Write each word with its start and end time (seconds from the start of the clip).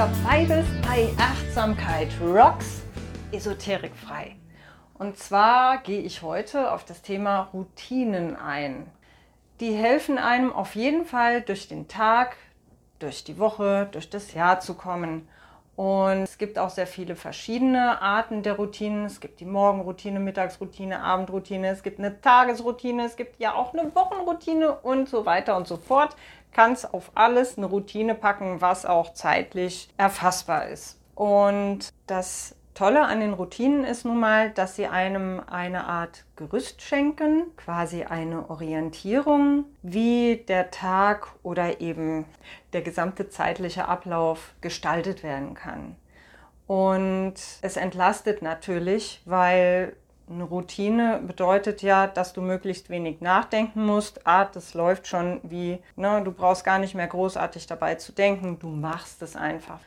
dabei 0.00 0.46
bist 0.46 0.80
bei 0.80 1.10
Achtsamkeit 1.18 2.08
Rocks 2.24 2.80
esoterikfrei. 3.32 4.34
Und 4.94 5.18
zwar 5.18 5.76
gehe 5.76 6.00
ich 6.00 6.22
heute 6.22 6.72
auf 6.72 6.86
das 6.86 7.02
Thema 7.02 7.50
Routinen 7.52 8.34
ein. 8.34 8.86
Die 9.60 9.74
helfen 9.74 10.16
einem 10.16 10.54
auf 10.54 10.74
jeden 10.74 11.04
Fall 11.04 11.42
durch 11.42 11.68
den 11.68 11.86
Tag, 11.86 12.38
durch 12.98 13.24
die 13.24 13.38
Woche, 13.38 13.90
durch 13.92 14.08
das 14.08 14.32
Jahr 14.32 14.60
zu 14.60 14.72
kommen. 14.72 15.28
Und 15.76 16.22
es 16.22 16.38
gibt 16.38 16.58
auch 16.58 16.70
sehr 16.70 16.86
viele 16.86 17.14
verschiedene 17.14 18.00
Arten 18.00 18.42
der 18.42 18.54
Routinen. 18.54 19.04
Es 19.04 19.20
gibt 19.20 19.40
die 19.40 19.44
Morgenroutine, 19.44 20.18
Mittagsroutine, 20.18 21.02
Abendroutine, 21.02 21.68
es 21.68 21.82
gibt 21.82 21.98
eine 21.98 22.18
Tagesroutine, 22.22 23.04
es 23.04 23.16
gibt 23.16 23.38
ja 23.38 23.54
auch 23.54 23.74
eine 23.74 23.94
Wochenroutine 23.94 24.78
und 24.78 25.10
so 25.10 25.26
weiter 25.26 25.58
und 25.58 25.66
so 25.66 25.76
fort. 25.76 26.16
Kannst 26.52 26.92
auf 26.92 27.12
alles 27.14 27.56
eine 27.56 27.66
Routine 27.66 28.14
packen, 28.14 28.60
was 28.60 28.84
auch 28.86 29.14
zeitlich 29.14 29.88
erfassbar 29.96 30.68
ist. 30.68 30.98
Und 31.14 31.90
das 32.06 32.56
Tolle 32.74 33.02
an 33.02 33.20
den 33.20 33.34
Routinen 33.34 33.84
ist 33.84 34.06
nun 34.06 34.18
mal, 34.18 34.50
dass 34.50 34.76
sie 34.76 34.86
einem 34.86 35.42
eine 35.50 35.84
Art 35.84 36.24
Gerüst 36.36 36.80
schenken, 36.80 37.54
quasi 37.56 38.04
eine 38.04 38.48
Orientierung, 38.48 39.66
wie 39.82 40.44
der 40.48 40.70
Tag 40.70 41.28
oder 41.42 41.80
eben 41.82 42.24
der 42.72 42.80
gesamte 42.80 43.28
zeitliche 43.28 43.86
Ablauf 43.86 44.54
gestaltet 44.62 45.22
werden 45.22 45.52
kann. 45.52 45.96
Und 46.66 47.34
es 47.60 47.76
entlastet 47.76 48.40
natürlich, 48.40 49.20
weil 49.24 49.94
eine 50.30 50.44
Routine 50.44 51.20
bedeutet 51.26 51.82
ja, 51.82 52.06
dass 52.06 52.32
du 52.32 52.40
möglichst 52.40 52.90
wenig 52.90 53.20
nachdenken 53.20 53.84
musst. 53.84 54.26
Ah, 54.26 54.44
das 54.44 54.74
läuft 54.74 55.06
schon 55.06 55.40
wie, 55.42 55.78
ne, 55.96 56.22
du 56.24 56.32
brauchst 56.32 56.64
gar 56.64 56.78
nicht 56.78 56.94
mehr 56.94 57.06
großartig 57.06 57.66
dabei 57.66 57.96
zu 57.96 58.12
denken, 58.12 58.58
du 58.58 58.68
machst 58.68 59.22
es 59.22 59.36
einfach. 59.36 59.80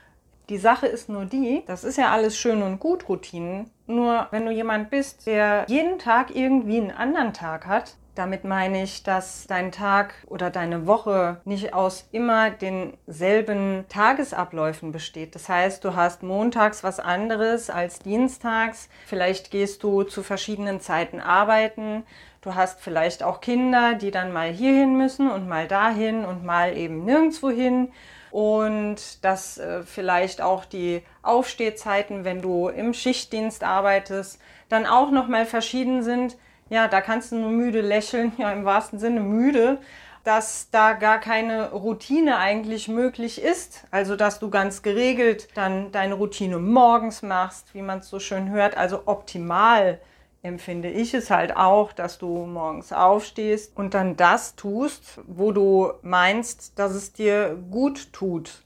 Die 0.49 0.57
Sache 0.57 0.87
ist 0.87 1.07
nur 1.07 1.25
die, 1.25 1.63
das 1.65 1.85
ist 1.85 1.97
ja 1.97 2.11
alles 2.11 2.37
schön 2.37 2.61
und 2.61 2.79
gut, 2.79 3.07
Routinen. 3.07 3.69
Nur 3.87 4.27
wenn 4.31 4.45
du 4.45 4.51
jemand 4.51 4.89
bist, 4.89 5.25
der 5.25 5.65
jeden 5.67 5.99
Tag 5.99 6.35
irgendwie 6.35 6.77
einen 6.77 6.91
anderen 6.91 7.33
Tag 7.33 7.65
hat, 7.65 7.95
damit 8.15 8.43
meine 8.43 8.83
ich, 8.83 9.03
dass 9.03 9.47
dein 9.47 9.71
Tag 9.71 10.13
oder 10.27 10.49
deine 10.49 10.87
Woche 10.87 11.41
nicht 11.45 11.73
aus 11.73 12.07
immer 12.11 12.51
denselben 12.51 13.85
Tagesabläufen 13.89 14.91
besteht. 14.91 15.35
Das 15.35 15.49
heißt, 15.49 15.83
du 15.83 15.95
hast 15.95 16.23
montags 16.23 16.83
was 16.83 16.99
anderes 16.99 17.69
als 17.69 17.99
dienstags. 17.99 18.89
Vielleicht 19.05 19.51
gehst 19.51 19.83
du 19.83 20.03
zu 20.03 20.23
verschiedenen 20.23 20.79
Zeiten 20.79 21.19
arbeiten. 21.19 22.03
Du 22.41 22.55
hast 22.55 22.81
vielleicht 22.81 23.23
auch 23.23 23.41
Kinder, 23.41 23.95
die 23.95 24.11
dann 24.11 24.33
mal 24.33 24.51
hierhin 24.51 24.97
müssen 24.97 25.31
und 25.31 25.47
mal 25.47 25.67
dahin 25.67 26.25
und 26.25 26.43
mal 26.43 26.75
eben 26.77 27.05
nirgendwo 27.05 27.49
hin 27.49 27.91
und 28.33 29.23
dass 29.23 29.59
äh, 29.59 29.83
vielleicht 29.83 30.41
auch 30.41 30.65
die 30.65 31.03
Aufstehzeiten, 31.21 32.25
wenn 32.25 32.41
du 32.41 32.67
im 32.67 32.95
Schichtdienst 32.95 33.63
arbeitest, 33.63 34.41
dann 34.69 34.87
auch 34.87 35.11
noch 35.11 35.27
mal 35.27 35.45
verschieden 35.45 36.01
sind. 36.01 36.35
Ja, 36.69 36.87
da 36.87 37.01
kannst 37.01 37.31
du 37.31 37.35
nur 37.35 37.51
müde 37.51 37.81
lächeln, 37.81 38.33
ja 38.37 38.51
im 38.51 38.65
wahrsten 38.65 38.99
Sinne 38.99 39.19
müde, 39.19 39.79
dass 40.23 40.69
da 40.71 40.93
gar 40.93 41.19
keine 41.19 41.71
Routine 41.71 42.37
eigentlich 42.37 42.87
möglich 42.87 43.41
ist. 43.41 43.85
Also 43.91 44.15
dass 44.15 44.39
du 44.39 44.49
ganz 44.49 44.81
geregelt 44.81 45.49
dann 45.55 45.91
deine 45.91 46.15
Routine 46.15 46.59
morgens 46.59 47.21
machst, 47.21 47.73
wie 47.73 47.81
man 47.81 47.99
es 47.99 48.09
so 48.09 48.19
schön 48.19 48.49
hört, 48.49 48.77
also 48.77 49.03
optimal 49.05 49.99
empfinde 50.43 50.89
ich 50.89 51.13
es 51.13 51.29
halt 51.29 51.55
auch, 51.55 51.93
dass 51.93 52.17
du 52.17 52.45
morgens 52.45 52.91
aufstehst 52.91 53.75
und 53.77 53.93
dann 53.93 54.17
das 54.17 54.55
tust, 54.55 55.21
wo 55.25 55.53
du 55.53 55.93
meinst, 56.01 56.77
dass 56.77 56.93
es 56.93 57.13
dir 57.13 57.57
gut 57.71 58.11
tut. 58.11 58.63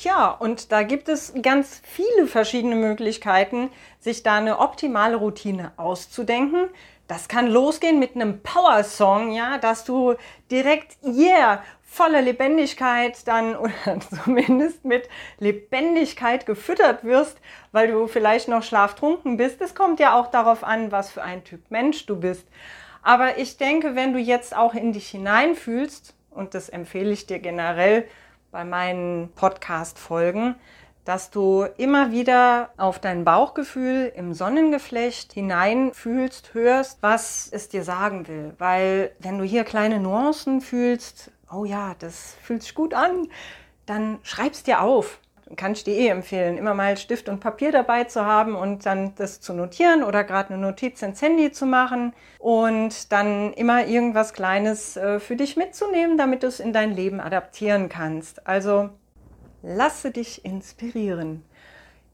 Ja, 0.00 0.30
und 0.30 0.70
da 0.70 0.84
gibt 0.84 1.08
es 1.08 1.34
ganz 1.42 1.82
viele 1.84 2.28
verschiedene 2.28 2.76
Möglichkeiten, 2.76 3.68
sich 3.98 4.22
da 4.22 4.36
eine 4.36 4.60
optimale 4.60 5.16
Routine 5.16 5.72
auszudenken. 5.76 6.68
Das 7.08 7.26
kann 7.26 7.48
losgehen 7.48 7.98
mit 7.98 8.14
einem 8.14 8.40
Power-Song, 8.40 9.32
ja, 9.32 9.58
dass 9.58 9.84
du 9.84 10.14
direkt, 10.52 10.98
yeah, 11.02 11.64
voller 11.82 12.22
Lebendigkeit 12.22 13.26
dann 13.26 13.56
oder 13.56 13.72
zumindest 14.24 14.84
mit 14.84 15.08
Lebendigkeit 15.40 16.46
gefüttert 16.46 17.02
wirst, 17.02 17.40
weil 17.72 17.90
du 17.90 18.06
vielleicht 18.06 18.46
noch 18.46 18.62
schlaftrunken 18.62 19.36
bist. 19.36 19.60
Es 19.60 19.74
kommt 19.74 19.98
ja 19.98 20.16
auch 20.16 20.28
darauf 20.28 20.62
an, 20.62 20.92
was 20.92 21.10
für 21.10 21.24
ein 21.24 21.42
Typ 21.42 21.72
Mensch 21.72 22.06
du 22.06 22.14
bist. 22.14 22.46
Aber 23.02 23.38
ich 23.38 23.56
denke, 23.56 23.96
wenn 23.96 24.12
du 24.12 24.20
jetzt 24.20 24.54
auch 24.54 24.74
in 24.74 24.92
dich 24.92 25.08
hineinfühlst, 25.08 26.14
und 26.30 26.54
das 26.54 26.68
empfehle 26.68 27.10
ich 27.10 27.26
dir 27.26 27.40
generell 27.40 28.06
bei 28.50 28.64
meinen 28.64 29.30
Podcast-Folgen, 29.34 30.54
dass 31.04 31.30
du 31.30 31.66
immer 31.76 32.10
wieder 32.10 32.70
auf 32.76 32.98
dein 32.98 33.24
Bauchgefühl 33.24 34.12
im 34.14 34.34
Sonnengeflecht 34.34 35.32
hineinfühlst, 35.32 36.54
hörst, 36.54 37.02
was 37.02 37.48
es 37.50 37.68
dir 37.68 37.84
sagen 37.84 38.28
will. 38.28 38.54
Weil 38.58 39.12
wenn 39.18 39.38
du 39.38 39.44
hier 39.44 39.64
kleine 39.64 40.00
Nuancen 40.00 40.60
fühlst, 40.60 41.30
oh 41.52 41.64
ja, 41.64 41.94
das 41.98 42.36
fühlt 42.42 42.62
sich 42.62 42.74
gut 42.74 42.94
an, 42.94 43.28
dann 43.86 44.18
schreib's 44.22 44.62
dir 44.62 44.82
auf. 44.82 45.18
Kann 45.56 45.72
ich 45.72 45.84
dir 45.84 45.94
eh 45.94 46.08
empfehlen, 46.08 46.58
immer 46.58 46.74
mal 46.74 46.96
Stift 46.96 47.28
und 47.28 47.40
Papier 47.40 47.72
dabei 47.72 48.04
zu 48.04 48.24
haben 48.24 48.54
und 48.54 48.84
dann 48.84 49.14
das 49.16 49.40
zu 49.40 49.54
notieren 49.54 50.02
oder 50.02 50.24
gerade 50.24 50.52
eine 50.52 50.62
Notiz 50.62 51.00
ins 51.00 51.22
Handy 51.22 51.50
zu 51.52 51.64
machen 51.64 52.12
und 52.38 53.12
dann 53.12 53.52
immer 53.54 53.86
irgendwas 53.86 54.34
Kleines 54.34 54.96
äh, 54.96 55.18
für 55.20 55.36
dich 55.36 55.56
mitzunehmen, 55.56 56.18
damit 56.18 56.42
du 56.42 56.46
es 56.48 56.60
in 56.60 56.72
dein 56.72 56.94
Leben 56.94 57.20
adaptieren 57.20 57.88
kannst. 57.88 58.46
Also 58.46 58.90
lasse 59.62 60.10
dich 60.10 60.44
inspirieren. 60.44 61.44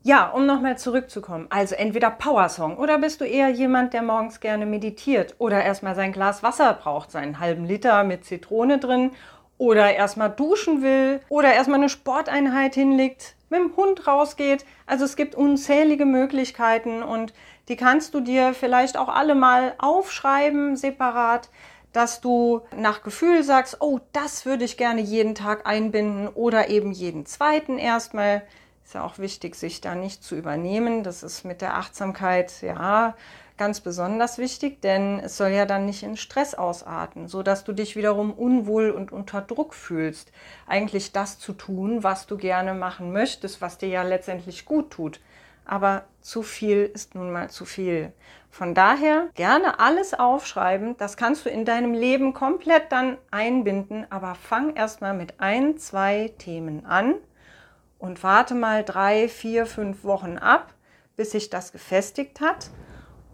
Ja, 0.06 0.28
um 0.28 0.44
nochmal 0.44 0.76
zurückzukommen. 0.76 1.46
Also 1.48 1.76
entweder 1.76 2.10
Powersong 2.10 2.76
oder 2.76 2.98
bist 2.98 3.22
du 3.22 3.24
eher 3.24 3.48
jemand, 3.48 3.94
der 3.94 4.02
morgens 4.02 4.38
gerne 4.38 4.66
meditiert 4.66 5.34
oder 5.38 5.64
erstmal 5.64 5.94
sein 5.94 6.12
Glas 6.12 6.42
Wasser 6.42 6.74
braucht, 6.74 7.10
seinen 7.10 7.40
halben 7.40 7.64
Liter 7.64 8.04
mit 8.04 8.26
Zitrone 8.26 8.78
drin 8.78 9.12
oder 9.58 9.94
erstmal 9.94 10.30
duschen 10.30 10.82
will 10.82 11.20
oder 11.28 11.52
erstmal 11.52 11.78
eine 11.78 11.88
Sporteinheit 11.88 12.74
hinlegt, 12.74 13.34
mit 13.50 13.60
dem 13.60 13.76
Hund 13.76 14.06
rausgeht. 14.06 14.64
Also 14.86 15.04
es 15.04 15.16
gibt 15.16 15.34
unzählige 15.34 16.06
Möglichkeiten 16.06 17.02
und 17.02 17.32
die 17.68 17.76
kannst 17.76 18.14
du 18.14 18.20
dir 18.20 18.54
vielleicht 18.54 18.96
auch 18.96 19.08
alle 19.08 19.34
mal 19.34 19.74
aufschreiben, 19.78 20.76
separat, 20.76 21.48
dass 21.92 22.20
du 22.20 22.62
nach 22.76 23.02
Gefühl 23.02 23.42
sagst, 23.44 23.76
oh, 23.80 24.00
das 24.12 24.44
würde 24.44 24.64
ich 24.64 24.76
gerne 24.76 25.00
jeden 25.00 25.34
Tag 25.34 25.66
einbinden 25.66 26.28
oder 26.28 26.68
eben 26.68 26.92
jeden 26.92 27.24
zweiten 27.24 27.78
erstmal 27.78 28.42
ist 28.84 28.94
ja 28.94 29.04
auch 29.04 29.18
wichtig, 29.18 29.54
sich 29.54 29.80
da 29.80 29.94
nicht 29.94 30.22
zu 30.22 30.36
übernehmen. 30.36 31.02
Das 31.04 31.22
ist 31.22 31.44
mit 31.44 31.62
der 31.62 31.76
Achtsamkeit 31.76 32.52
ja 32.60 33.16
ganz 33.56 33.80
besonders 33.80 34.38
wichtig, 34.38 34.80
denn 34.82 35.20
es 35.20 35.36
soll 35.36 35.50
ja 35.50 35.64
dann 35.64 35.86
nicht 35.86 36.02
in 36.02 36.16
Stress 36.16 36.54
ausarten, 36.54 37.28
so 37.28 37.42
dass 37.42 37.64
du 37.64 37.72
dich 37.72 37.94
wiederum 37.94 38.32
unwohl 38.32 38.90
und 38.90 39.12
unter 39.12 39.40
Druck 39.40 39.74
fühlst, 39.74 40.32
eigentlich 40.66 41.12
das 41.12 41.38
zu 41.38 41.52
tun, 41.52 42.02
was 42.02 42.26
du 42.26 42.36
gerne 42.36 42.74
machen 42.74 43.12
möchtest, 43.12 43.60
was 43.60 43.78
dir 43.78 43.88
ja 43.88 44.02
letztendlich 44.02 44.64
gut 44.64 44.90
tut. 44.90 45.20
Aber 45.66 46.04
zu 46.20 46.42
viel 46.42 46.90
ist 46.92 47.14
nun 47.14 47.32
mal 47.32 47.48
zu 47.48 47.64
viel. 47.64 48.12
Von 48.50 48.74
daher 48.74 49.28
gerne 49.34 49.80
alles 49.80 50.12
aufschreiben. 50.12 50.96
Das 50.98 51.16
kannst 51.16 51.46
du 51.46 51.48
in 51.48 51.64
deinem 51.64 51.94
Leben 51.94 52.34
komplett 52.34 52.92
dann 52.92 53.16
einbinden. 53.30 54.06
Aber 54.10 54.34
fang 54.34 54.76
erstmal 54.76 55.14
mit 55.14 55.40
ein, 55.40 55.78
zwei 55.78 56.32
Themen 56.38 56.84
an 56.84 57.14
und 57.98 58.22
warte 58.22 58.54
mal 58.54 58.84
drei, 58.84 59.26
vier, 59.28 59.64
fünf 59.64 60.04
Wochen 60.04 60.36
ab, 60.36 60.74
bis 61.16 61.30
sich 61.30 61.48
das 61.48 61.72
gefestigt 61.72 62.40
hat 62.42 62.68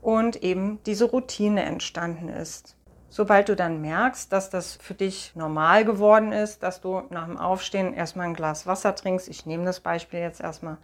und 0.03 0.43
eben 0.43 0.83
diese 0.85 1.05
Routine 1.05 1.63
entstanden 1.65 2.29
ist. 2.29 2.77
Sobald 3.09 3.49
du 3.49 3.57
dann 3.57 3.81
merkst, 3.81 4.33
dass 4.33 4.51
das 4.51 4.77
für 4.77 4.95
dich 4.95 5.33
normal 5.35 5.85
geworden 5.85 6.31
ist, 6.33 6.63
dass 6.63 6.81
du 6.81 7.03
nach 7.11 7.27
dem 7.27 7.39
Aufstehen 7.39 7.93
erstmal 7.93 8.27
ein 8.27 8.35
Glas 8.35 8.67
Wasser 8.67 8.95
trinkst, 8.95 9.29
ich 9.29 9.47
nehme 9.47 9.65
das 9.65 9.81
Beispiel 9.81 10.21
jetzt 10.21 10.41
erstmal, 10.41 10.79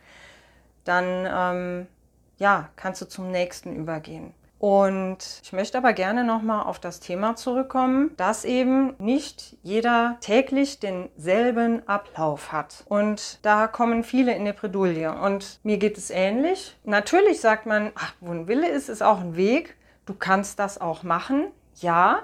dann 0.85 1.27
ähm, 1.29 1.87
ja, 2.39 2.69
kannst 2.77 3.01
du 3.01 3.07
zum 3.07 3.31
nächsten 3.31 3.77
übergehen. 3.77 4.35
Und 4.59 5.41
ich 5.43 5.53
möchte 5.53 5.77
aber 5.77 5.93
gerne 5.93 6.25
nochmal 6.25 6.65
auf 6.65 6.79
das 6.79 7.01
Thema 7.01 7.37
zurückkommen, 7.37 8.13
dass 8.17 8.45
eben 8.45 8.95
nicht 8.99 9.57
jeder 9.63 10.17
täglich 10.21 10.81
denselben 10.81 11.87
Ablauf 11.87 12.53
hat. 12.53 12.85
Und 12.89 13.39
da 13.45 13.67
kommen 13.67 14.03
viele 14.03 14.35
in 14.35 14.45
die 14.47 14.53
Bredouille. 14.53 15.13
Und 15.13 15.61
mir 15.63 15.77
geht 15.77 15.99
es 15.99 16.11
ähnlich. 16.11 16.77
Natürlich 16.85 17.41
sagt 17.41 17.67
man, 17.67 17.93
ach, 17.95 18.15
wo 18.21 18.33
ein 18.33 18.49
Wille 18.49 18.69
ist, 18.69 18.89
ist 18.89 19.03
auch 19.03 19.21
ein 19.21 19.37
Weg. 19.37 19.77
Du 20.07 20.15
kannst 20.15 20.59
das 20.59 20.81
auch 20.81 21.03
machen. 21.03 21.49
Ja, 21.75 22.23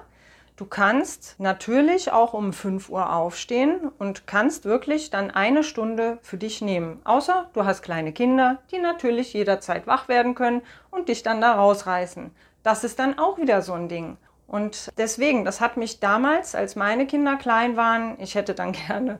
Du 0.63 0.69
kannst 0.69 1.35
natürlich 1.39 2.13
auch 2.13 2.33
um 2.33 2.53
5 2.53 2.87
Uhr 2.87 3.13
aufstehen 3.13 3.91
und 3.99 4.27
kannst 4.27 4.63
wirklich 4.63 5.09
dann 5.09 5.29
eine 5.29 5.61
Stunde 5.61 6.19
für 6.21 6.37
dich 6.37 6.61
nehmen. 6.61 7.01
Außer 7.03 7.49
du 7.51 7.65
hast 7.65 7.81
kleine 7.81 8.13
Kinder, 8.13 8.59
die 8.71 8.79
natürlich 8.79 9.33
jederzeit 9.33 9.87
wach 9.87 10.07
werden 10.07 10.35
können 10.35 10.61
und 10.89 11.09
dich 11.09 11.21
dann 11.21 11.41
da 11.41 11.55
rausreißen. 11.55 12.31
Das 12.63 12.85
ist 12.85 12.97
dann 12.97 13.19
auch 13.19 13.37
wieder 13.37 13.61
so 13.61 13.73
ein 13.73 13.89
Ding. 13.89 14.15
Und 14.47 14.89
deswegen, 14.97 15.43
das 15.43 15.59
hat 15.59 15.75
mich 15.75 15.99
damals, 15.99 16.55
als 16.55 16.77
meine 16.77 17.07
Kinder 17.07 17.35
klein 17.35 17.75
waren, 17.75 18.15
ich 18.21 18.35
hätte 18.35 18.53
dann 18.53 18.71
gerne 18.87 19.19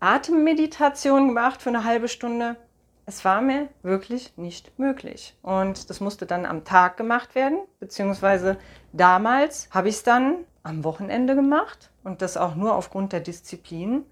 Atemmeditation 0.00 1.28
gemacht 1.28 1.60
für 1.60 1.68
eine 1.68 1.84
halbe 1.84 2.08
Stunde. 2.08 2.56
Es 3.04 3.26
war 3.26 3.42
mir 3.42 3.68
wirklich 3.82 4.32
nicht 4.38 4.78
möglich. 4.78 5.36
Und 5.42 5.90
das 5.90 6.00
musste 6.00 6.24
dann 6.24 6.46
am 6.46 6.64
Tag 6.64 6.96
gemacht 6.96 7.34
werden, 7.34 7.58
beziehungsweise 7.78 8.56
damals 8.92 9.68
habe 9.70 9.88
ich 9.88 9.96
es 9.96 10.02
dann 10.02 10.44
am 10.62 10.84
Wochenende 10.84 11.34
gemacht 11.34 11.90
und 12.04 12.22
das 12.22 12.36
auch 12.36 12.54
nur 12.54 12.74
aufgrund 12.74 13.12
der 13.12 13.20
Disziplin 13.20 14.04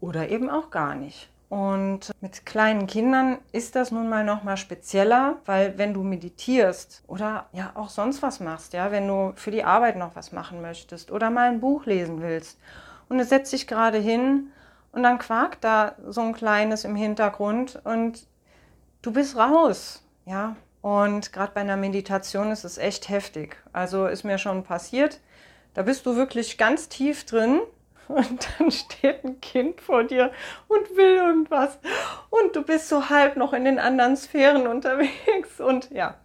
oder 0.00 0.28
eben 0.28 0.50
auch 0.50 0.70
gar 0.70 0.94
nicht. 0.94 1.28
Und 1.50 2.12
mit 2.20 2.46
kleinen 2.46 2.86
Kindern 2.86 3.38
ist 3.50 3.74
das 3.74 3.90
nun 3.90 4.08
mal 4.08 4.24
noch 4.24 4.44
mal 4.44 4.56
spezieller, 4.56 5.38
weil 5.46 5.76
wenn 5.78 5.92
du 5.92 6.04
meditierst 6.04 7.02
oder 7.08 7.46
ja 7.52 7.72
auch 7.74 7.88
sonst 7.88 8.22
was 8.22 8.38
machst, 8.38 8.72
ja, 8.72 8.92
wenn 8.92 9.08
du 9.08 9.32
für 9.34 9.50
die 9.50 9.64
Arbeit 9.64 9.96
noch 9.96 10.14
was 10.14 10.30
machen 10.30 10.62
möchtest 10.62 11.10
oder 11.10 11.28
mal 11.28 11.48
ein 11.48 11.60
Buch 11.60 11.86
lesen 11.86 12.22
willst 12.22 12.56
und 13.08 13.18
du 13.18 13.24
setzt 13.24 13.52
dich 13.52 13.66
gerade 13.66 13.98
hin 13.98 14.52
und 14.92 15.02
dann 15.02 15.18
quakt 15.18 15.64
da 15.64 15.96
so 16.06 16.20
ein 16.20 16.34
kleines 16.34 16.84
im 16.84 16.94
Hintergrund 16.94 17.80
und 17.82 18.28
du 19.02 19.12
bist 19.12 19.36
raus, 19.36 20.04
ja. 20.26 20.54
Und 20.82 21.32
gerade 21.32 21.52
bei 21.54 21.60
einer 21.60 21.76
Meditation 21.76 22.50
ist 22.50 22.64
es 22.64 22.78
echt 22.78 23.08
heftig. 23.08 23.56
Also 23.72 24.06
ist 24.06 24.24
mir 24.24 24.38
schon 24.38 24.62
passiert, 24.64 25.20
da 25.74 25.82
bist 25.82 26.06
du 26.06 26.16
wirklich 26.16 26.58
ganz 26.58 26.88
tief 26.88 27.24
drin 27.24 27.60
und 28.08 28.48
dann 28.58 28.70
steht 28.70 29.24
ein 29.24 29.40
Kind 29.40 29.80
vor 29.80 30.04
dir 30.04 30.32
und 30.68 30.96
will 30.96 31.16
irgendwas 31.16 31.78
und 32.30 32.56
du 32.56 32.62
bist 32.62 32.88
so 32.88 33.08
halb 33.08 33.36
noch 33.36 33.52
in 33.52 33.64
den 33.64 33.78
anderen 33.78 34.16
Sphären 34.16 34.66
unterwegs 34.66 35.60
und 35.60 35.90
ja. 35.90 36.16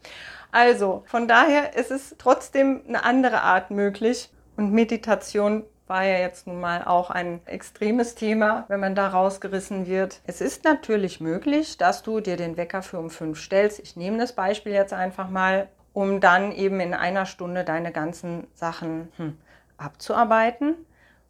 Also 0.51 1.03
von 1.07 1.27
daher 1.27 1.75
ist 1.75 1.91
es 1.91 2.15
trotzdem 2.17 2.81
eine 2.87 3.03
andere 3.03 3.41
Art 3.41 3.71
möglich 3.71 4.29
und 4.55 4.71
Meditation 4.71 5.65
war 5.87 6.03
ja 6.03 6.17
jetzt 6.17 6.47
nun 6.47 6.59
mal 6.59 6.83
auch 6.83 7.09
ein 7.09 7.45
extremes 7.45 8.15
Thema, 8.15 8.65
wenn 8.67 8.79
man 8.79 8.95
da 8.95 9.07
rausgerissen 9.07 9.85
wird. 9.85 10.21
Es 10.25 10.41
ist 10.41 10.63
natürlich 10.63 11.19
möglich, 11.21 11.77
dass 11.77 12.01
du 12.01 12.19
dir 12.19 12.37
den 12.37 12.57
Wecker 12.57 12.81
für 12.81 12.97
um 12.97 13.09
fünf 13.09 13.39
stellst. 13.39 13.79
Ich 13.79 13.95
nehme 13.95 14.17
das 14.17 14.33
Beispiel 14.33 14.73
jetzt 14.73 14.93
einfach 14.93 15.29
mal, 15.29 15.67
um 15.93 16.19
dann 16.19 16.51
eben 16.51 16.79
in 16.79 16.93
einer 16.93 17.25
Stunde 17.25 17.63
deine 17.63 17.91
ganzen 17.91 18.47
Sachen 18.53 19.09
hm, 19.17 19.37
abzuarbeiten 19.77 20.75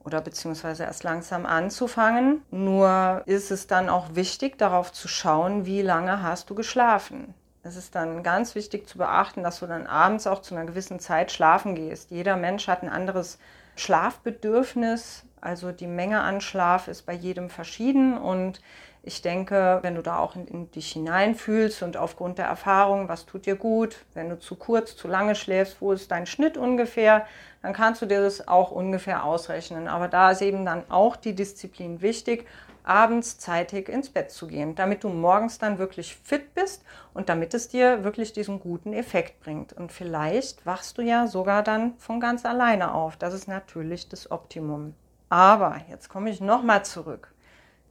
oder 0.03 0.21
beziehungsweise 0.21 0.83
erst 0.83 1.03
langsam 1.03 1.45
anzufangen. 1.45 2.43
Nur 2.49 3.23
ist 3.25 3.51
es 3.51 3.67
dann 3.67 3.89
auch 3.89 4.15
wichtig, 4.15 4.57
darauf 4.57 4.93
zu 4.93 5.07
schauen, 5.07 5.65
wie 5.65 5.81
lange 5.81 6.21
hast 6.21 6.49
du 6.49 6.55
geschlafen. 6.55 7.33
Es 7.63 7.75
ist 7.75 7.95
dann 7.95 8.21
ganz 8.21 8.53
wichtig 8.53 8.87
zu 8.87 8.99
beachten, 8.99 9.41
dass 9.41 9.59
du 9.59 9.65
dann 9.65 9.87
abends 9.87 10.27
auch 10.27 10.41
zu 10.41 10.55
einer 10.55 10.65
gewissen 10.65 10.99
Zeit 10.99 11.31
schlafen 11.31 11.73
gehst. 11.73 12.11
Jeder 12.11 12.37
Mensch 12.37 12.67
hat 12.67 12.83
ein 12.83 12.89
anderes 12.89 13.39
Schlafbedürfnis, 13.75 15.25
also 15.42 15.72
die 15.72 15.88
Menge 15.88 16.22
an 16.22 16.42
Schlaf 16.42 16.88
ist 16.88 17.06
bei 17.06 17.13
jedem 17.13 17.50
verschieden 17.50 18.18
und 18.18 18.62
ich 19.05 19.21
denke, 19.21 19.79
wenn 19.83 19.93
du 19.93 20.01
da 20.01 20.17
auch 20.17 20.35
in, 20.35 20.47
in, 20.47 20.71
dich 20.71 20.91
hineinfühlst 20.91 21.83
und 21.83 21.95
aufgrund 21.95 22.39
der 22.39 22.47
Erfahrung, 22.47 23.07
was 23.07 23.27
tut 23.27 23.45
dir 23.45 23.55
gut, 23.55 23.97
wenn 24.15 24.29
du 24.29 24.39
zu 24.39 24.55
kurz, 24.55 24.95
zu 24.95 25.07
lange 25.07 25.35
schläfst, 25.35 25.79
wo 25.79 25.91
ist 25.91 26.09
dein 26.09 26.25
Schnitt 26.25 26.57
ungefähr, 26.57 27.27
dann 27.61 27.73
kannst 27.73 28.01
du 28.01 28.07
dir 28.07 28.21
das 28.21 28.47
auch 28.47 28.71
ungefähr 28.71 29.23
ausrechnen. 29.23 29.87
Aber 29.87 30.07
da 30.07 30.31
ist 30.31 30.41
eben 30.41 30.65
dann 30.65 30.89
auch 30.89 31.15
die 31.15 31.35
Disziplin 31.35 32.01
wichtig, 32.01 32.47
abends 32.83 33.37
zeitig 33.37 33.89
ins 33.89 34.09
Bett 34.09 34.31
zu 34.31 34.47
gehen, 34.47 34.73
damit 34.73 35.03
du 35.03 35.09
morgens 35.09 35.59
dann 35.59 35.77
wirklich 35.77 36.15
fit 36.15 36.55
bist 36.55 36.83
und 37.13 37.29
damit 37.29 37.53
es 37.53 37.67
dir 37.67 38.03
wirklich 38.03 38.33
diesen 38.33 38.59
guten 38.59 38.93
Effekt 38.93 39.39
bringt. 39.39 39.73
Und 39.73 39.91
vielleicht 39.91 40.65
wachst 40.65 40.97
du 40.97 41.03
ja 41.03 41.27
sogar 41.27 41.61
dann 41.61 41.95
von 41.99 42.19
ganz 42.19 42.43
alleine 42.43 42.93
auf. 42.93 43.17
Das 43.17 43.35
ist 43.35 43.47
natürlich 43.47 44.09
das 44.09 44.31
Optimum. 44.31 44.95
Aber 45.29 45.81
jetzt 45.89 46.09
komme 46.09 46.31
ich 46.31 46.41
nochmal 46.41 46.85
zurück 46.85 47.34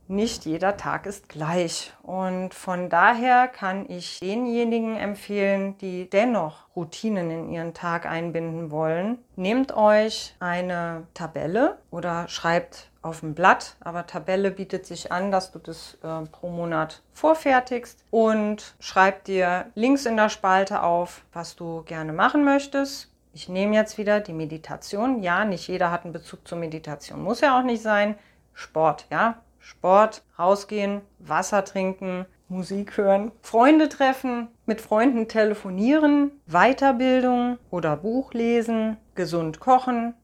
nicht 0.08 0.44
jeder 0.44 0.76
Tag 0.76 1.06
ist 1.06 1.28
gleich. 1.28 1.92
Und 2.02 2.54
von 2.54 2.88
daher 2.90 3.48
kann 3.48 3.88
ich 3.88 4.20
denjenigen 4.20 4.96
empfehlen, 4.96 5.78
die 5.78 6.08
dennoch 6.08 6.64
Routinen 6.76 7.30
in 7.30 7.50
ihren 7.50 7.74
Tag 7.74 8.06
einbinden 8.06 8.70
wollen. 8.70 9.18
Nehmt 9.36 9.76
euch 9.76 10.34
eine 10.40 11.06
Tabelle 11.14 11.78
oder 11.90 12.28
schreibt 12.28 12.90
auf 13.02 13.22
ein 13.22 13.34
Blatt, 13.34 13.76
aber 13.80 14.06
Tabelle 14.06 14.50
bietet 14.50 14.86
sich 14.86 15.12
an, 15.12 15.30
dass 15.30 15.52
du 15.52 15.58
das 15.58 15.98
äh, 16.02 16.26
pro 16.30 16.48
Monat 16.48 17.02
vorfertigst 17.12 18.02
und 18.10 18.74
schreib 18.80 19.24
dir 19.24 19.66
links 19.74 20.06
in 20.06 20.16
der 20.16 20.30
Spalte 20.30 20.82
auf, 20.82 21.22
was 21.32 21.54
du 21.54 21.82
gerne 21.82 22.14
machen 22.14 22.44
möchtest. 22.44 23.10
Ich 23.34 23.48
nehme 23.48 23.74
jetzt 23.74 23.98
wieder 23.98 24.20
die 24.20 24.32
Meditation. 24.32 25.22
Ja, 25.22 25.44
nicht 25.44 25.68
jeder 25.68 25.90
hat 25.90 26.04
einen 26.04 26.12
Bezug 26.12 26.46
zur 26.48 26.56
Meditation, 26.56 27.22
muss 27.22 27.40
ja 27.40 27.58
auch 27.58 27.64
nicht 27.64 27.82
sein. 27.82 28.14
Sport, 28.54 29.06
ja, 29.10 29.38
Sport, 29.64 30.22
rausgehen, 30.38 31.00
Wasser 31.18 31.64
trinken, 31.64 32.26
Musik 32.48 32.98
hören, 32.98 33.32
Freunde 33.40 33.88
treffen, 33.88 34.48
mit 34.66 34.82
Freunden 34.82 35.26
telefonieren, 35.26 36.32
Weiterbildung 36.46 37.58
oder 37.70 37.96
Buch 37.96 38.34
lesen, 38.34 38.98
gesund 39.14 39.60
kochen. 39.60 40.14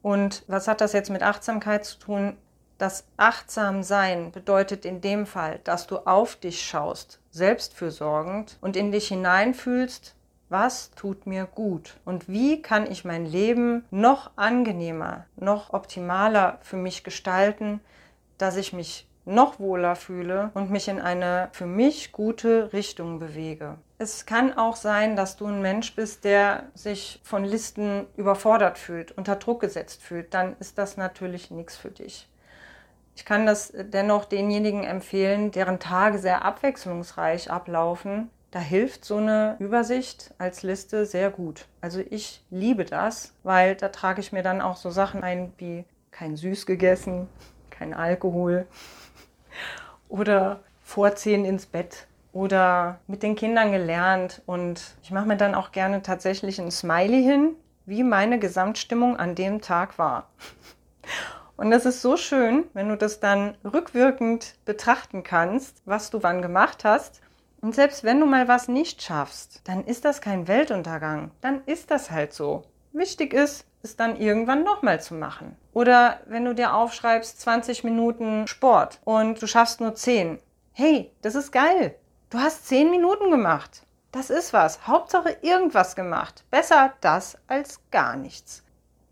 Und 0.00 0.44
was 0.46 0.68
hat 0.68 0.80
das 0.80 0.92
jetzt 0.92 1.10
mit 1.10 1.24
Achtsamkeit 1.24 1.84
zu 1.84 1.98
tun? 1.98 2.36
Das 2.78 3.04
Achtsamsein 3.16 4.30
bedeutet 4.30 4.84
in 4.84 5.00
dem 5.00 5.26
Fall, 5.26 5.60
dass 5.64 5.88
du 5.88 5.98
auf 5.98 6.36
dich 6.36 6.64
schaust, 6.64 7.20
selbstfürsorgend 7.30 8.58
und 8.60 8.76
in 8.76 8.92
dich 8.92 9.08
hineinfühlst, 9.08 10.14
was 10.48 10.92
tut 10.92 11.26
mir 11.26 11.46
gut 11.46 11.96
und 12.04 12.28
wie 12.28 12.62
kann 12.62 12.88
ich 12.88 13.04
mein 13.04 13.26
Leben 13.26 13.84
noch 13.90 14.30
angenehmer, 14.36 15.26
noch 15.36 15.72
optimaler 15.72 16.58
für 16.62 16.76
mich 16.76 17.02
gestalten, 17.02 17.80
dass 18.38 18.56
ich 18.56 18.72
mich 18.72 19.06
noch 19.24 19.60
wohler 19.60 19.94
fühle 19.94 20.50
und 20.54 20.70
mich 20.70 20.88
in 20.88 21.00
eine 21.00 21.48
für 21.52 21.66
mich 21.66 22.12
gute 22.12 22.72
Richtung 22.72 23.18
bewege. 23.18 23.78
Es 23.98 24.26
kann 24.26 24.56
auch 24.58 24.74
sein, 24.74 25.14
dass 25.14 25.36
du 25.36 25.46
ein 25.46 25.62
Mensch 25.62 25.94
bist, 25.94 26.24
der 26.24 26.64
sich 26.74 27.20
von 27.22 27.44
Listen 27.44 28.06
überfordert 28.16 28.78
fühlt, 28.78 29.12
unter 29.12 29.36
Druck 29.36 29.60
gesetzt 29.60 30.02
fühlt. 30.02 30.34
Dann 30.34 30.56
ist 30.58 30.76
das 30.76 30.96
natürlich 30.96 31.52
nichts 31.52 31.76
für 31.76 31.90
dich. 31.90 32.28
Ich 33.14 33.24
kann 33.24 33.46
das 33.46 33.72
dennoch 33.76 34.24
denjenigen 34.24 34.84
empfehlen, 34.84 35.50
deren 35.52 35.78
Tage 35.78 36.18
sehr 36.18 36.44
abwechslungsreich 36.44 37.50
ablaufen. 37.50 38.30
Da 38.50 38.58
hilft 38.58 39.04
so 39.04 39.18
eine 39.18 39.56
Übersicht 39.60 40.34
als 40.38 40.62
Liste 40.62 41.06
sehr 41.06 41.30
gut. 41.30 41.66
Also 41.80 42.00
ich 42.00 42.42
liebe 42.50 42.84
das, 42.84 43.34
weil 43.44 43.76
da 43.76 43.88
trage 43.88 44.20
ich 44.20 44.32
mir 44.32 44.42
dann 44.42 44.60
auch 44.60 44.76
so 44.76 44.90
Sachen 44.90 45.22
ein 45.22 45.52
wie 45.58 45.84
kein 46.10 46.36
Süß 46.36 46.66
gegessen, 46.66 47.28
kein 47.72 47.94
Alkohol 47.94 48.66
oder 50.08 50.60
vorziehen 50.84 51.44
ins 51.44 51.66
Bett 51.66 52.06
oder 52.32 53.00
mit 53.06 53.22
den 53.22 53.34
Kindern 53.34 53.72
gelernt. 53.72 54.42
Und 54.46 54.94
ich 55.02 55.10
mache 55.10 55.26
mir 55.26 55.36
dann 55.36 55.54
auch 55.54 55.72
gerne 55.72 56.02
tatsächlich 56.02 56.60
ein 56.60 56.70
Smiley 56.70 57.22
hin, 57.22 57.56
wie 57.86 58.02
meine 58.04 58.38
Gesamtstimmung 58.38 59.16
an 59.16 59.34
dem 59.34 59.60
Tag 59.60 59.98
war. 59.98 60.28
Und 61.56 61.70
das 61.70 61.86
ist 61.86 62.02
so 62.02 62.16
schön, 62.16 62.64
wenn 62.72 62.88
du 62.88 62.96
das 62.96 63.20
dann 63.20 63.56
rückwirkend 63.64 64.54
betrachten 64.64 65.22
kannst, 65.22 65.82
was 65.84 66.10
du 66.10 66.22
wann 66.22 66.42
gemacht 66.42 66.84
hast. 66.84 67.20
Und 67.60 67.74
selbst 67.74 68.02
wenn 68.02 68.18
du 68.18 68.26
mal 68.26 68.48
was 68.48 68.68
nicht 68.68 69.02
schaffst, 69.02 69.60
dann 69.64 69.84
ist 69.84 70.04
das 70.04 70.20
kein 70.20 70.48
Weltuntergang. 70.48 71.30
Dann 71.40 71.62
ist 71.66 71.90
das 71.90 72.10
halt 72.10 72.32
so. 72.32 72.64
Wichtig 72.92 73.32
ist, 73.32 73.64
es 73.82 73.96
dann 73.96 74.16
irgendwann 74.16 74.62
nochmal 74.62 75.00
zu 75.00 75.14
machen. 75.14 75.56
Oder 75.72 76.20
wenn 76.26 76.44
du 76.44 76.54
dir 76.54 76.74
aufschreibst 76.74 77.40
20 77.40 77.84
Minuten 77.84 78.46
Sport 78.46 79.00
und 79.04 79.40
du 79.40 79.46
schaffst 79.46 79.80
nur 79.80 79.94
10. 79.94 80.38
Hey, 80.72 81.10
das 81.22 81.34
ist 81.34 81.52
geil. 81.52 81.96
Du 82.30 82.38
hast 82.38 82.66
10 82.68 82.90
Minuten 82.90 83.30
gemacht. 83.30 83.82
Das 84.12 84.30
ist 84.30 84.52
was. 84.52 84.86
Hauptsache 84.86 85.36
irgendwas 85.42 85.96
gemacht. 85.96 86.44
Besser 86.50 86.92
das 87.00 87.38
als 87.46 87.80
gar 87.90 88.16
nichts. 88.16 88.62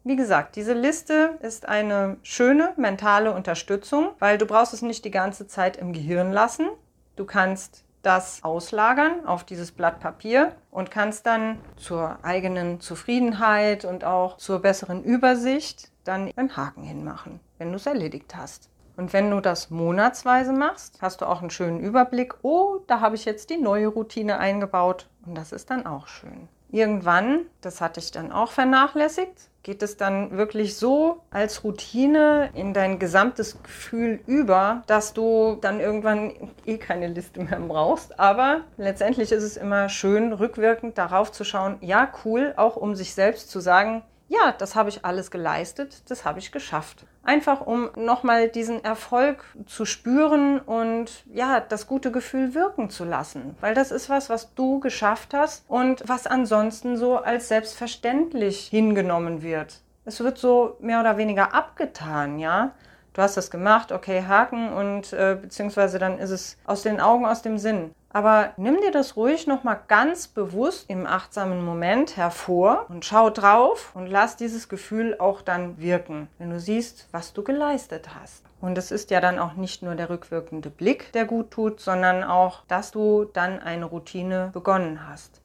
Wie 0.04 0.16
gesagt, 0.16 0.56
diese 0.56 0.72
Liste 0.72 1.38
ist 1.42 1.68
eine 1.68 2.16
schöne 2.22 2.72
mentale 2.76 3.32
Unterstützung, 3.32 4.10
weil 4.18 4.38
du 4.38 4.46
brauchst 4.46 4.72
es 4.72 4.82
nicht 4.82 5.04
die 5.04 5.10
ganze 5.10 5.46
Zeit 5.46 5.76
im 5.76 5.92
Gehirn 5.92 6.32
lassen. 6.32 6.68
Du 7.16 7.26
kannst 7.26 7.84
das 8.02 8.42
auslagern 8.42 9.26
auf 9.26 9.44
dieses 9.44 9.72
Blatt 9.72 10.00
Papier 10.00 10.54
und 10.70 10.90
kannst 10.90 11.26
dann 11.26 11.58
zur 11.76 12.18
eigenen 12.22 12.80
Zufriedenheit 12.80 13.84
und 13.84 14.04
auch 14.04 14.36
zur 14.38 14.60
besseren 14.60 15.04
Übersicht 15.04 15.90
dann 16.04 16.32
einen 16.36 16.56
Haken 16.56 16.82
hinmachen, 16.82 17.40
wenn 17.58 17.70
du 17.70 17.76
es 17.76 17.86
erledigt 17.86 18.34
hast. 18.36 18.70
Und 18.96 19.12
wenn 19.12 19.30
du 19.30 19.40
das 19.40 19.70
monatsweise 19.70 20.52
machst, 20.52 21.00
hast 21.00 21.20
du 21.20 21.26
auch 21.26 21.40
einen 21.40 21.50
schönen 21.50 21.80
Überblick. 21.80 22.34
Oh, 22.42 22.80
da 22.86 23.00
habe 23.00 23.16
ich 23.16 23.24
jetzt 23.24 23.50
die 23.50 23.56
neue 23.56 23.88
Routine 23.88 24.38
eingebaut 24.38 25.08
und 25.24 25.34
das 25.34 25.52
ist 25.52 25.70
dann 25.70 25.86
auch 25.86 26.06
schön. 26.06 26.48
Irgendwann, 26.72 27.46
das 27.60 27.80
hatte 27.80 28.00
ich 28.00 28.12
dann 28.12 28.30
auch 28.30 28.52
vernachlässigt, 28.52 29.50
geht 29.62 29.82
es 29.82 29.96
dann 29.96 30.36
wirklich 30.36 30.76
so 30.76 31.22
als 31.30 31.64
Routine 31.64 32.50
in 32.54 32.72
dein 32.72 32.98
gesamtes 32.98 33.62
Gefühl 33.62 34.20
über, 34.26 34.82
dass 34.86 35.12
du 35.12 35.58
dann 35.60 35.80
irgendwann 35.80 36.32
eh 36.64 36.78
keine 36.78 37.08
Liste 37.08 37.40
mehr 37.40 37.60
brauchst. 37.60 38.18
Aber 38.18 38.62
letztendlich 38.76 39.32
ist 39.32 39.42
es 39.42 39.56
immer 39.56 39.88
schön, 39.88 40.32
rückwirkend 40.32 40.96
darauf 40.96 41.32
zu 41.32 41.44
schauen, 41.44 41.76
ja, 41.80 42.10
cool, 42.24 42.54
auch 42.56 42.76
um 42.76 42.94
sich 42.94 43.14
selbst 43.14 43.50
zu 43.50 43.60
sagen, 43.60 44.02
ja, 44.30 44.52
das 44.56 44.76
habe 44.76 44.90
ich 44.90 45.04
alles 45.04 45.32
geleistet, 45.32 46.08
das 46.08 46.24
habe 46.24 46.38
ich 46.38 46.52
geschafft. 46.52 47.04
Einfach 47.24 47.62
um 47.62 47.90
nochmal 47.96 48.48
diesen 48.48 48.82
Erfolg 48.84 49.44
zu 49.66 49.84
spüren 49.84 50.60
und 50.60 51.24
ja, 51.32 51.58
das 51.58 51.88
gute 51.88 52.12
Gefühl 52.12 52.54
wirken 52.54 52.90
zu 52.90 53.04
lassen. 53.04 53.56
Weil 53.60 53.74
das 53.74 53.90
ist 53.90 54.08
was, 54.08 54.30
was 54.30 54.54
du 54.54 54.78
geschafft 54.78 55.34
hast 55.34 55.64
und 55.66 56.04
was 56.06 56.28
ansonsten 56.28 56.96
so 56.96 57.16
als 57.16 57.48
selbstverständlich 57.48 58.68
hingenommen 58.68 59.42
wird. 59.42 59.80
Es 60.04 60.20
wird 60.20 60.38
so 60.38 60.76
mehr 60.78 61.00
oder 61.00 61.16
weniger 61.16 61.52
abgetan, 61.52 62.38
ja. 62.38 62.70
Du 63.14 63.22
hast 63.22 63.36
das 63.36 63.50
gemacht, 63.50 63.90
okay, 63.90 64.22
Haken 64.22 64.72
und 64.72 65.12
äh, 65.12 65.36
beziehungsweise 65.42 65.98
dann 65.98 66.20
ist 66.20 66.30
es 66.30 66.56
aus 66.64 66.82
den 66.82 67.00
Augen, 67.00 67.26
aus 67.26 67.42
dem 67.42 67.58
Sinn. 67.58 67.92
Aber 68.12 68.52
nimm 68.56 68.80
dir 68.80 68.90
das 68.90 69.16
ruhig 69.16 69.46
nochmal 69.46 69.80
ganz 69.86 70.26
bewusst 70.26 70.90
im 70.90 71.06
achtsamen 71.06 71.64
Moment 71.64 72.16
hervor 72.16 72.86
und 72.88 73.04
schau 73.04 73.30
drauf 73.30 73.92
und 73.94 74.08
lass 74.08 74.36
dieses 74.36 74.68
Gefühl 74.68 75.16
auch 75.20 75.42
dann 75.42 75.78
wirken, 75.78 76.28
wenn 76.38 76.50
du 76.50 76.58
siehst, 76.58 77.06
was 77.12 77.32
du 77.32 77.44
geleistet 77.44 78.08
hast. 78.20 78.42
Und 78.60 78.76
es 78.76 78.90
ist 78.90 79.10
ja 79.10 79.20
dann 79.20 79.38
auch 79.38 79.54
nicht 79.54 79.82
nur 79.82 79.94
der 79.94 80.10
rückwirkende 80.10 80.70
Blick, 80.70 81.12
der 81.12 81.24
gut 81.24 81.52
tut, 81.52 81.80
sondern 81.80 82.24
auch, 82.24 82.64
dass 82.66 82.90
du 82.90 83.26
dann 83.32 83.60
eine 83.60 83.84
Routine 83.84 84.50
begonnen 84.52 85.08
hast. 85.08 85.40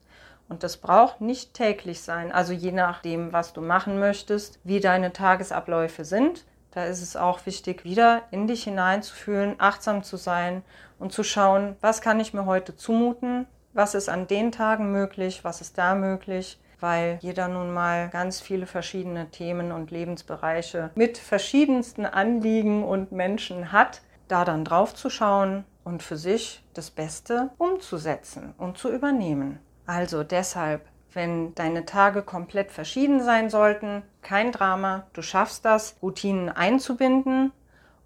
Und 0.49 0.63
das 0.63 0.77
braucht 0.77 1.21
nicht 1.21 1.53
täglich 1.53 2.01
sein, 2.01 2.31
also 2.31 2.51
je 2.51 2.71
nachdem, 2.71 3.31
was 3.31 3.53
du 3.53 3.61
machen 3.61 3.99
möchtest, 3.99 4.59
wie 4.63 4.79
deine 4.79 5.13
Tagesabläufe 5.13 6.03
sind. 6.03 6.45
Da 6.75 6.83
ist 6.83 7.01
es 7.01 7.15
auch 7.15 7.45
wichtig, 7.45 7.85
wieder 7.85 8.23
in 8.31 8.47
dich 8.47 8.65
hineinzufühlen, 8.65 9.55
achtsam 9.59 10.03
zu 10.03 10.17
sein 10.17 10.61
und 10.99 11.13
zu 11.13 11.23
schauen, 11.23 11.77
was 11.79 12.01
kann 12.01 12.19
ich 12.19 12.33
mir 12.33 12.45
heute 12.45 12.75
zumuten, 12.75 13.47
was 13.71 13.95
ist 13.95 14.09
an 14.09 14.27
den 14.27 14.51
Tagen 14.51 14.91
möglich, 14.91 15.45
was 15.45 15.61
ist 15.61 15.77
da 15.77 15.95
möglich, 15.95 16.59
weil 16.81 17.17
jeder 17.21 17.47
nun 17.47 17.73
mal 17.73 18.09
ganz 18.09 18.41
viele 18.41 18.65
verschiedene 18.65 19.31
Themen 19.31 19.71
und 19.71 19.89
Lebensbereiche 19.89 20.91
mit 20.95 21.17
verschiedensten 21.17 22.05
Anliegen 22.05 22.83
und 22.83 23.13
Menschen 23.13 23.71
hat, 23.71 24.01
da 24.27 24.43
dann 24.43 24.65
drauf 24.65 24.93
zu 24.93 25.09
schauen 25.09 25.63
und 25.85 26.03
für 26.03 26.17
sich 26.17 26.61
das 26.73 26.91
Beste 26.91 27.51
umzusetzen 27.57 28.53
und 28.57 28.77
zu 28.77 28.91
übernehmen. 28.91 29.59
Also 29.85 30.23
deshalb 30.23 30.85
wenn 31.15 31.55
deine 31.55 31.85
Tage 31.85 32.21
komplett 32.21 32.71
verschieden 32.71 33.23
sein 33.23 33.49
sollten, 33.49 34.03
kein 34.21 34.51
Drama, 34.51 35.07
du 35.13 35.21
schaffst 35.21 35.65
das, 35.65 35.95
Routinen 36.01 36.49
einzubinden 36.49 37.51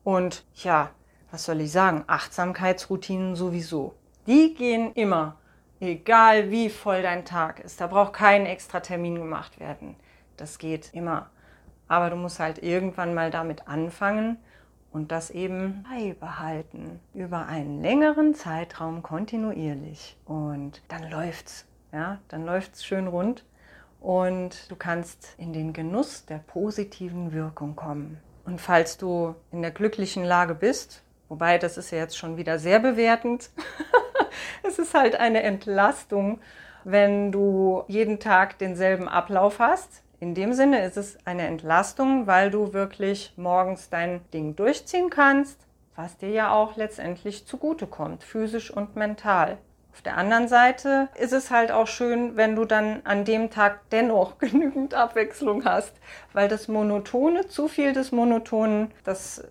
und 0.04 0.46
ja, 0.56 0.92
was 1.32 1.46
soll 1.46 1.62
ich 1.62 1.72
sagen, 1.72 2.04
Achtsamkeitsroutinen 2.08 3.36
sowieso. 3.36 3.96
Die 4.28 4.54
gehen 4.54 4.94
immer, 4.94 5.38
egal 5.80 6.52
wie 6.52 6.70
voll 6.70 7.02
dein 7.02 7.26
Tag 7.26 7.60
ist. 7.60 7.82
Da 7.82 7.88
braucht 7.88 8.14
kein 8.14 8.46
extra 8.46 8.80
Termin 8.80 9.16
gemacht 9.16 9.60
werden. 9.60 9.96
Das 10.38 10.58
geht 10.58 10.94
immer. 10.94 11.30
Aber 11.88 12.10
du 12.10 12.16
musst 12.16 12.40
halt 12.40 12.62
irgendwann 12.62 13.14
mal 13.14 13.32
damit 13.32 13.68
anfangen 13.68 14.38
und 14.92 15.12
das 15.12 15.30
eben 15.30 15.84
beibehalten 15.90 17.00
über 17.14 17.46
einen 17.48 17.82
längeren 17.82 18.36
Zeitraum 18.36 19.02
kontinuierlich. 19.02 20.18
Und 20.26 20.82
dann 20.88 21.10
läuft's 21.10 21.69
ja, 21.92 22.20
dann 22.28 22.46
läuft 22.46 22.76
es 22.76 22.86
schön 22.86 23.08
rund 23.08 23.44
und 24.00 24.70
du 24.70 24.76
kannst 24.76 25.34
in 25.38 25.54
den 25.54 25.74
Genuss 25.74 26.26
der 26.26 26.38
positiven 26.38 27.34
Wirkung 27.34 27.76
kommen. 27.76 28.20
Und 28.46 28.62
falls 28.62 28.98
du 28.98 29.36
in 29.52 29.62
der 29.62 29.72
glücklichen 29.72 30.24
Lage 30.24 30.56
bist, 30.56 31.04
wobei 31.28 31.58
das 31.58 31.78
ist 31.78 31.92
ja 31.92 32.00
jetzt 32.00 32.18
schon 32.18 32.38
wieder 32.38 32.60
sehr 32.60 32.80
bewertend, 32.80 33.50
es 34.64 34.80
ist 34.80 34.94
halt 34.94 35.16
eine 35.16 35.44
Entlastung, 35.44 36.40
wenn 36.84 37.32
du 37.32 37.84
jeden 37.88 38.20
Tag 38.20 38.58
denselben 38.58 39.08
Ablauf 39.08 39.60
hast. 39.60 40.02
In 40.20 40.34
dem 40.34 40.54
Sinne 40.54 40.84
ist 40.84 40.98
es 40.98 41.18
eine 41.26 41.48
Entlastung, 41.48 42.28
weil 42.28 42.52
du 42.52 42.74
wirklich 42.74 43.34
morgens 43.38 43.90
dein 43.90 44.22
Ding 44.32 44.56
durchziehen 44.56 45.10
kannst, 45.10 45.66
was 45.96 46.18
dir 46.18 46.30
ja 46.30 46.52
auch 46.52 46.76
letztendlich 46.76 47.46
zugutekommt, 47.46 48.24
physisch 48.24 48.72
und 48.72 48.96
mental. 48.96 49.58
Auf 50.00 50.04
der 50.04 50.18
anderen 50.18 50.48
Seite 50.48 51.10
ist 51.16 51.34
es 51.34 51.52
halt 51.52 51.74
auch 51.74 51.86
schön, 51.86 52.38
wenn 52.38 52.56
du 52.56 52.64
dann 52.64 53.02
an 53.04 53.26
dem 53.26 53.50
Tag 53.50 53.82
dennoch 53.92 54.38
genügend 54.40 54.94
Abwechslung 54.94 55.66
hast, 55.66 55.92
weil 56.32 56.48
das 56.48 56.70
Monotone, 56.70 57.50
zu 57.50 57.68
viel 57.68 57.92
des 57.92 58.14
Monotonen, 58.14 58.92
das 59.04 59.40
äh, 59.40 59.44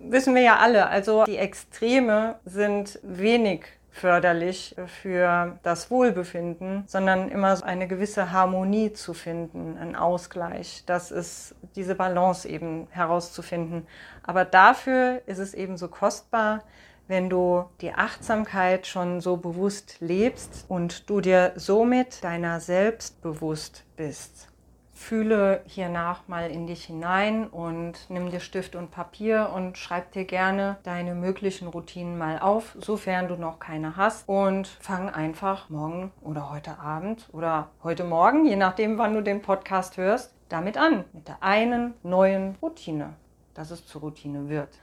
wissen 0.00 0.34
wir 0.34 0.42
ja 0.42 0.56
alle. 0.56 0.88
Also 0.88 1.22
die 1.22 1.36
Extreme 1.36 2.40
sind 2.44 2.98
wenig 3.04 3.66
förderlich 3.92 4.74
für 5.02 5.56
das 5.62 5.88
Wohlbefinden, 5.88 6.82
sondern 6.88 7.28
immer 7.28 7.54
so 7.54 7.64
eine 7.64 7.86
gewisse 7.86 8.32
Harmonie 8.32 8.92
zu 8.92 9.14
finden, 9.14 9.78
ein 9.78 9.94
Ausgleich. 9.94 10.82
Das 10.86 11.12
ist 11.12 11.54
diese 11.76 11.94
Balance 11.94 12.48
eben 12.48 12.88
herauszufinden. 12.90 13.86
Aber 14.24 14.44
dafür 14.44 15.22
ist 15.26 15.38
es 15.38 15.54
eben 15.54 15.76
so 15.76 15.86
kostbar, 15.86 16.64
wenn 17.10 17.28
du 17.28 17.64
die 17.80 17.92
Achtsamkeit 17.92 18.86
schon 18.86 19.20
so 19.20 19.36
bewusst 19.36 19.96
lebst 19.98 20.64
und 20.68 21.10
du 21.10 21.20
dir 21.20 21.52
somit 21.56 22.22
deiner 22.22 22.60
selbst 22.60 23.20
bewusst 23.20 23.84
bist. 23.96 24.46
Fühle 24.92 25.62
hiernach 25.66 26.28
mal 26.28 26.52
in 26.52 26.68
dich 26.68 26.84
hinein 26.84 27.48
und 27.48 27.94
nimm 28.10 28.30
dir 28.30 28.38
Stift 28.38 28.76
und 28.76 28.92
Papier 28.92 29.50
und 29.52 29.76
schreib 29.76 30.12
dir 30.12 30.24
gerne 30.24 30.76
deine 30.84 31.16
möglichen 31.16 31.66
Routinen 31.66 32.16
mal 32.16 32.38
auf, 32.38 32.76
sofern 32.78 33.26
du 33.26 33.34
noch 33.34 33.58
keine 33.58 33.96
hast. 33.96 34.28
Und 34.28 34.68
fang 34.68 35.10
einfach 35.10 35.68
morgen 35.68 36.12
oder 36.20 36.52
heute 36.52 36.78
Abend 36.78 37.28
oder 37.32 37.70
heute 37.82 38.04
Morgen, 38.04 38.46
je 38.46 38.56
nachdem, 38.56 38.98
wann 38.98 39.14
du 39.14 39.20
den 39.20 39.42
Podcast 39.42 39.96
hörst, 39.96 40.32
damit 40.48 40.76
an. 40.76 41.04
Mit 41.12 41.26
der 41.26 41.42
einen 41.42 41.94
neuen 42.04 42.54
Routine, 42.62 43.14
dass 43.54 43.72
es 43.72 43.84
zur 43.84 44.02
Routine 44.02 44.48
wird. 44.48 44.78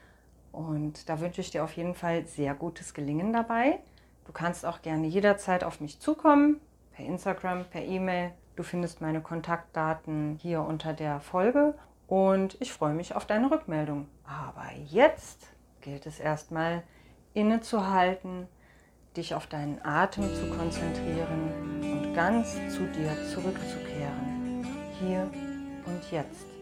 Und 0.51 1.09
da 1.09 1.19
wünsche 1.19 1.41
ich 1.41 1.51
dir 1.51 1.63
auf 1.63 1.73
jeden 1.73 1.93
Fall 1.93 2.25
sehr 2.25 2.55
gutes 2.55 2.93
Gelingen 2.93 3.33
dabei. 3.33 3.79
Du 4.25 4.31
kannst 4.31 4.65
auch 4.65 4.81
gerne 4.81 5.07
jederzeit 5.07 5.63
auf 5.63 5.79
mich 5.79 5.99
zukommen, 5.99 6.59
per 6.91 7.05
Instagram, 7.05 7.65
per 7.65 7.83
E-Mail. 7.83 8.31
Du 8.55 8.63
findest 8.63 9.01
meine 9.01 9.21
Kontaktdaten 9.21 10.37
hier 10.41 10.61
unter 10.61 10.93
der 10.93 11.19
Folge 11.19 11.75
und 12.07 12.57
ich 12.59 12.73
freue 12.73 12.93
mich 12.93 13.15
auf 13.15 13.25
deine 13.25 13.51
Rückmeldung. 13.51 14.07
Aber 14.25 14.65
jetzt 14.87 15.47
gilt 15.81 16.05
es 16.05 16.19
erstmal 16.19 16.83
innezuhalten, 17.33 18.47
dich 19.15 19.35
auf 19.35 19.47
deinen 19.47 19.79
Atem 19.83 20.23
zu 20.33 20.49
konzentrieren 20.49 21.81
und 21.81 22.13
ganz 22.13 22.53
zu 22.73 22.85
dir 22.87 23.11
zurückzukehren. 23.31 24.65
Hier 24.99 25.29
und 25.85 26.11
jetzt. 26.11 26.56